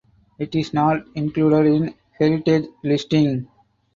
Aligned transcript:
It 0.39 0.55
is 0.55 0.73
not 0.73 1.05
included 1.13 1.67
in 1.71 1.93
heritage 2.17 2.65
listing. 2.83 3.47